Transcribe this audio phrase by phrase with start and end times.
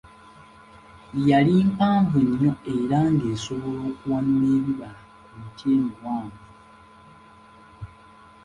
[1.29, 6.41] Yali mpanvu nnyo era nga esobola n'okuwanula ebibala ku miti emiwanvu.